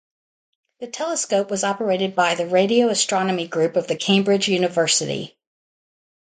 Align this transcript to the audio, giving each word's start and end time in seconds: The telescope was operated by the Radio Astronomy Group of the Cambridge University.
The 0.79 0.87
telescope 0.87 1.51
was 1.51 1.63
operated 1.63 2.15
by 2.15 2.33
the 2.33 2.47
Radio 2.47 2.87
Astronomy 2.89 3.47
Group 3.47 3.75
of 3.75 3.85
the 3.85 3.95
Cambridge 3.95 4.47
University. 4.47 5.37